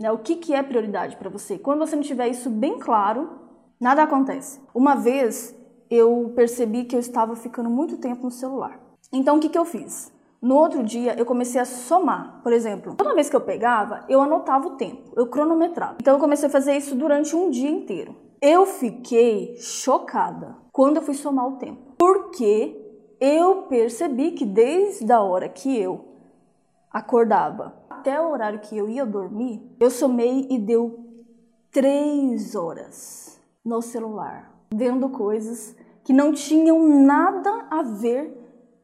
Né? 0.00 0.10
O 0.10 0.18
que, 0.18 0.36
que 0.36 0.54
é 0.54 0.62
prioridade 0.62 1.16
para 1.16 1.28
você? 1.28 1.58
Quando 1.58 1.80
você 1.80 1.94
não 1.94 2.02
tiver 2.02 2.28
isso 2.28 2.48
bem 2.48 2.78
claro, 2.78 3.28
nada 3.78 4.02
acontece. 4.02 4.58
Uma 4.74 4.94
vez 4.94 5.54
eu 5.90 6.32
percebi 6.34 6.84
que 6.84 6.96
eu 6.96 7.00
estava 7.00 7.36
ficando 7.36 7.68
muito 7.68 7.98
tempo 7.98 8.24
no 8.24 8.30
celular. 8.30 8.80
Então 9.12 9.36
o 9.36 9.40
que, 9.40 9.50
que 9.50 9.58
eu 9.58 9.64
fiz? 9.66 10.10
No 10.40 10.56
outro 10.56 10.82
dia 10.82 11.14
eu 11.18 11.26
comecei 11.26 11.60
a 11.60 11.66
somar. 11.66 12.40
Por 12.42 12.50
exemplo, 12.50 12.94
toda 12.94 13.14
vez 13.14 13.28
que 13.28 13.36
eu 13.36 13.42
pegava, 13.42 14.06
eu 14.08 14.22
anotava 14.22 14.68
o 14.68 14.76
tempo, 14.76 15.12
eu 15.14 15.26
cronometrava. 15.26 15.98
Então 16.00 16.14
eu 16.14 16.20
comecei 16.20 16.48
a 16.48 16.52
fazer 16.52 16.74
isso 16.76 16.94
durante 16.94 17.36
um 17.36 17.50
dia 17.50 17.70
inteiro. 17.70 18.16
Eu 18.40 18.64
fiquei 18.64 19.56
chocada 19.58 20.56
quando 20.72 20.96
eu 20.96 21.02
fui 21.02 21.12
somar 21.12 21.46
o 21.46 21.56
tempo. 21.58 21.96
Porque 21.98 22.74
eu 23.20 23.64
percebi 23.64 24.30
que 24.30 24.46
desde 24.46 25.12
a 25.12 25.20
hora 25.20 25.46
que 25.46 25.78
eu 25.78 26.06
acordava 26.90 27.79
até 28.00 28.18
o 28.18 28.30
horário 28.30 28.60
que 28.60 28.76
eu 28.76 28.88
ia 28.88 29.04
dormir, 29.04 29.62
eu 29.78 29.90
somei 29.90 30.46
e 30.48 30.58
deu 30.58 30.98
três 31.70 32.54
horas 32.54 33.38
no 33.62 33.82
celular, 33.82 34.50
vendo 34.72 35.10
coisas 35.10 35.76
que 36.02 36.12
não 36.14 36.32
tinham 36.32 36.82
nada 37.04 37.66
a 37.70 37.82
ver 37.82 38.34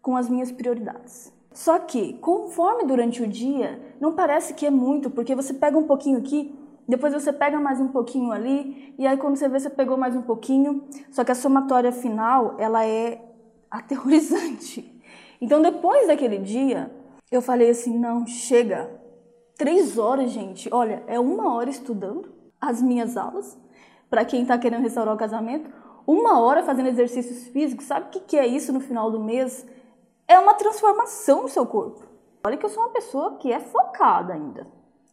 com 0.03 0.17
as 0.17 0.29
minhas 0.29 0.53
prioridades. 0.53 1.33
Só 1.55 1.79
que, 1.79 2.13
conforme 2.19 2.85
durante 2.85 3.23
o 3.23 3.27
dia, 3.27 3.81
não 3.99 4.13
parece 4.13 4.53
que 4.53 4.67
é 4.67 4.71
muito, 4.71 5.09
porque 5.09 5.35
você 5.35 5.55
pega 5.55 5.79
um 5.79 5.85
pouquinho 5.85 6.19
aqui, 6.19 6.55
depois 6.87 7.15
você 7.15 7.33
pega 7.33 7.59
mais 7.59 7.81
um 7.81 7.89
pouquinho 7.89 8.31
ali, 8.33 8.95
e 8.99 9.07
aí 9.07 9.17
quando 9.17 9.37
você 9.37 9.49
vê, 9.49 9.59
você 9.59 9.71
pegou 9.71 9.97
mais 9.97 10.15
um 10.15 10.21
pouquinho. 10.21 10.85
Só 11.11 11.25
que 11.25 11.33
a 11.33 11.35
somatória 11.35 11.91
final, 11.91 12.55
ela 12.59 12.85
é 12.87 13.19
aterrorizante. 13.71 14.93
Então, 15.41 15.63
depois 15.63 16.07
daquele 16.07 16.37
dia, 16.37 16.91
eu 17.31 17.41
falei 17.43 17.71
assim: 17.71 17.99
não, 17.99 18.27
chega. 18.27 19.06
Três 19.57 19.97
horas, 19.97 20.31
gente. 20.31 20.69
Olha, 20.73 21.03
é 21.07 21.19
uma 21.19 21.55
hora 21.55 21.71
estudando 21.71 22.31
as 22.61 22.83
minhas 22.83 23.17
aulas, 23.17 23.59
para 24.11 24.25
quem 24.25 24.43
está 24.43 24.59
querendo 24.59 24.83
restaurar 24.83 25.15
o 25.15 25.19
casamento, 25.19 25.71
uma 26.07 26.39
hora 26.41 26.63
fazendo 26.63 26.89
exercícios 26.89 27.49
físicos. 27.49 27.87
Sabe 27.87 28.07
o 28.07 28.21
que 28.21 28.37
é 28.37 28.47
isso 28.47 28.73
no 28.73 28.81
final 28.81 29.11
do 29.11 29.19
mês? 29.19 29.67
É 30.29 30.39
uma 30.39 30.55
transformação 30.55 31.43
no 31.43 31.49
seu 31.49 31.67
corpo. 31.67 32.05
Olha 32.47 32.57
que 32.57 32.67
eu 32.67 32.71
sou 32.71 32.83
uma 32.83 32.93
pessoa 32.93 33.37
que 33.37 33.51
é 33.51 33.59
focada 33.59 34.35
ainda, 34.35 34.67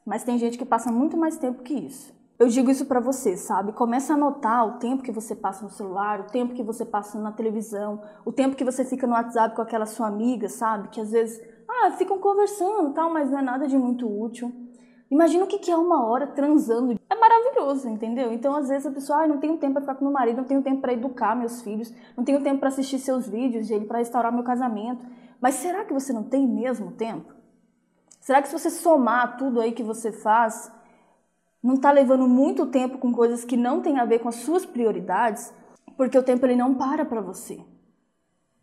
mas 0.06 0.24
tem 0.24 0.38
gente 0.38 0.58
que 0.58 0.66
passa 0.66 0.92
muito 0.92 1.16
mais 1.16 1.38
tempo 1.38 1.64
que 1.64 1.74
isso. 1.74 2.14
Eu 2.38 2.48
digo 2.48 2.70
isso 2.70 2.86
para 2.86 3.00
você, 3.00 3.38
sabe? 3.38 3.72
Começa 3.72 4.12
a 4.12 4.16
anotar 4.16 4.68
o 4.68 4.80
tempo 4.80 5.04
que 5.04 5.12
você 5.12 5.36
passa 5.36 5.64
no 5.64 5.70
celular, 5.70 6.20
o 6.20 6.24
tempo 6.32 6.54
que 6.54 6.64
você 6.64 6.84
passa 6.84 7.18
na 7.18 7.32
televisão, 7.32 8.02
o 8.26 8.32
tempo 8.32 8.56
que 8.56 8.66
você 8.66 8.84
fica 8.84 9.08
no 9.08 9.14
WhatsApp 9.14 9.56
com 9.56 9.62
aquela 9.62 9.86
sua 9.86 10.08
amiga, 10.08 10.50
sabe? 10.50 10.90
Que 10.90 11.00
às 11.00 11.12
vezes, 11.12 11.42
ah, 11.88 11.92
ficam 11.92 12.20
conversando, 12.20 12.94
tal, 12.94 13.12
mas 13.12 13.30
não 13.30 13.40
é 13.40 13.42
nada 13.42 13.68
de 13.68 13.78
muito 13.78 14.08
útil. 14.08 14.52
Imagina 15.14 15.44
o 15.44 15.48
que 15.48 15.70
é 15.70 15.78
uma 15.78 16.04
hora 16.04 16.26
transando. 16.26 17.00
É 17.08 17.16
maravilhoso, 17.16 17.88
entendeu? 17.88 18.34
Então, 18.34 18.56
às 18.56 18.68
vezes, 18.68 18.88
a 18.88 18.92
pessoa, 18.92 19.24
ah, 19.24 19.28
não 19.28 19.38
tenho 19.38 19.58
tempo 19.58 19.74
para 19.74 19.82
ficar 19.82 19.96
com 19.96 20.06
meu 20.06 20.14
marido, 20.14 20.38
não 20.38 20.44
tenho 20.44 20.64
tempo 20.64 20.82
para 20.82 20.94
educar 20.94 21.36
meus 21.36 21.62
filhos, 21.62 21.94
não 22.18 22.24
tenho 22.24 22.42
tempo 22.42 22.60
para 22.60 22.70
assistir 22.70 22.98
seus 22.98 23.28
vídeos 23.28 23.68
dele, 23.68 23.86
para 23.86 24.00
restaurar 24.00 24.32
meu 24.32 24.44
casamento. 24.44 25.06
Mas 25.40 25.56
será 25.56 25.86
que 25.86 25.94
você 25.94 26.12
não 26.12 26.24
tem 26.24 26.48
mesmo 26.48 26.94
tempo? 26.94 27.32
Será 28.20 28.42
que 28.42 28.48
se 28.48 28.58
você 28.58 28.70
somar 28.70 29.38
tudo 29.38 29.60
aí 29.60 29.74
que 29.74 29.84
você 29.84 30.12
faz, 30.12 30.72
não 31.62 31.76
está 31.76 31.92
levando 31.92 32.28
muito 32.28 32.66
tempo 32.66 32.98
com 32.98 33.12
coisas 33.12 33.46
que 33.46 33.58
não 33.58 33.82
têm 33.82 34.00
a 34.00 34.06
ver 34.06 34.20
com 34.20 34.30
as 34.30 34.36
suas 34.36 34.66
prioridades? 34.66 35.54
Porque 35.96 36.18
o 36.18 36.24
tempo 36.24 36.46
ele 36.46 36.56
não 36.56 36.74
para 36.74 37.06
para 37.06 37.22
você, 37.22 37.60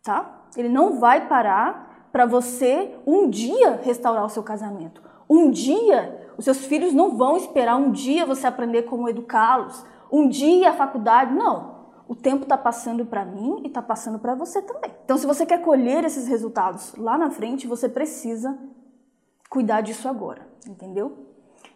tá? 0.03 0.47
Ele 0.57 0.67
não 0.67 0.99
vai 0.99 1.27
parar 1.27 1.90
para 2.11 2.25
você 2.25 2.95
um 3.05 3.29
dia 3.29 3.79
restaurar 3.83 4.25
o 4.25 4.29
seu 4.29 4.43
casamento. 4.43 5.01
Um 5.29 5.49
dia 5.49 6.21
os 6.37 6.45
seus 6.45 6.65
filhos 6.65 6.91
não 6.91 7.15
vão 7.15 7.37
esperar 7.37 7.75
um 7.75 7.91
dia 7.91 8.25
você 8.25 8.47
aprender 8.47 8.83
como 8.83 9.07
educá-los, 9.07 9.85
um 10.11 10.27
dia 10.27 10.71
a 10.71 10.73
faculdade, 10.73 11.35
não. 11.35 11.81
O 12.07 12.15
tempo 12.15 12.43
está 12.43 12.57
passando 12.57 13.05
para 13.05 13.23
mim 13.23 13.61
e 13.63 13.67
está 13.67 13.81
passando 13.81 14.19
para 14.19 14.35
você 14.35 14.61
também. 14.61 14.91
Então, 15.05 15.17
se 15.17 15.25
você 15.25 15.45
quer 15.45 15.61
colher 15.61 16.03
esses 16.03 16.27
resultados 16.27 16.95
lá 16.97 17.17
na 17.17 17.29
frente, 17.29 17.67
você 17.67 17.87
precisa 17.87 18.57
cuidar 19.49 19.81
disso 19.81 20.09
agora, 20.09 20.47
entendeu? 20.67 21.27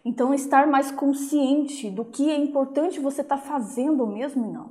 Então, 0.04 0.34
estar 0.34 0.66
mais 0.66 0.90
consciente 0.90 1.90
do 1.90 2.04
que 2.04 2.30
é 2.30 2.36
importante 2.36 3.00
você 3.00 3.22
estar 3.22 3.38
tá 3.38 3.42
fazendo 3.42 4.06
mesmo 4.06 4.44
e 4.46 4.50
não. 4.50 4.70